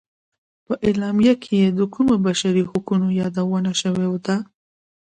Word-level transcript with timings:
په 0.65 0.73
اعلامیه 0.87 1.33
کې 1.43 1.57
د 1.77 1.79
کومو 1.93 2.15
بشري 2.25 2.63
حقونو 2.71 3.07
یادونه 3.21 3.71
شوې 3.81 4.07
ده. 4.25 4.35